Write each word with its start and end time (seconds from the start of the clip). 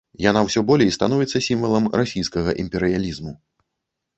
Яна 0.29 0.41
ўсё 0.45 0.61
болей 0.69 0.89
становіцца 0.95 1.41
сімвалам 1.49 1.85
расійскага 1.99 2.57
імперыялізму. 2.65 3.37